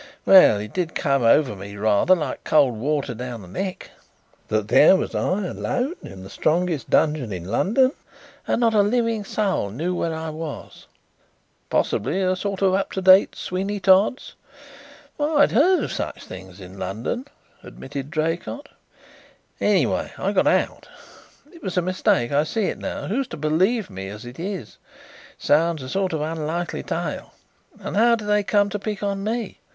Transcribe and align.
Well, 0.25 0.57
it 0.57 0.73
did 0.73 0.95
come 0.95 1.21
over 1.21 1.55
me 1.55 1.75
rather 1.75 2.15
like 2.15 2.43
cold 2.43 2.73
water 2.75 3.13
down 3.13 3.43
the 3.43 3.47
neck, 3.47 3.91
that 4.47 4.67
there 4.67 4.95
was 4.95 5.13
I 5.13 5.45
alone 5.45 5.93
in 6.01 6.23
the 6.23 6.29
strongest 6.31 6.89
dungeon 6.89 7.31
in 7.31 7.45
London 7.45 7.91
and 8.47 8.61
not 8.61 8.73
a 8.73 8.81
living 8.81 9.23
soul 9.23 9.69
knew 9.69 9.93
where 9.93 10.15
I 10.15 10.31
was." 10.31 10.87
"Possibly 11.69 12.19
a 12.19 12.35
sort 12.35 12.63
of 12.63 12.73
up 12.73 12.91
to 12.93 13.01
date 13.03 13.35
Sweeney 13.35 13.79
Todd's?" 13.79 14.33
"I'd 15.19 15.51
heard 15.51 15.83
of 15.83 15.91
such 15.91 16.23
things 16.25 16.59
in 16.59 16.79
London," 16.79 17.25
admitted 17.61 18.09
Draycott. 18.09 18.69
"Anyway, 19.59 20.11
I 20.17 20.31
got 20.31 20.47
out. 20.47 20.87
It 21.53 21.61
was 21.61 21.77
a 21.77 21.81
mistake; 21.83 22.31
I 22.31 22.43
see 22.43 22.63
it 22.63 22.79
now. 22.79 23.05
Who 23.05 23.19
is 23.19 23.27
to 23.27 23.37
believe 23.37 23.91
me 23.91 24.07
as 24.09 24.25
it 24.25 24.39
is 24.39 24.79
it 25.37 25.43
sounds 25.43 25.83
a 25.83 25.87
sort 25.89 26.11
of 26.11 26.21
unlikely 26.21 26.81
tale. 26.81 27.33
And 27.79 27.95
how 27.95 28.15
do 28.15 28.25
they 28.25 28.41
come 28.41 28.69
to 28.69 28.79
pick 28.79 29.03
on 29.03 29.23
me? 29.23 29.59